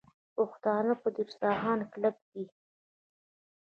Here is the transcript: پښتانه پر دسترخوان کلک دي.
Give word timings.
پښتانه 0.35 0.93
پر 1.01 1.09
دسترخوان 1.17 1.79
کلک 1.91 2.15
دي. 2.31 2.45